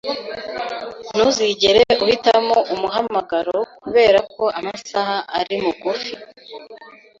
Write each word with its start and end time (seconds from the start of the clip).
Ntuzigere 1.13 1.81
uhitamo 2.03 2.57
umuhamagaro 2.73 3.57
kubera 3.83 4.19
ko 4.35 4.43
amasaha 4.59 5.17
ari 5.39 5.55
mugufi. 5.63 6.13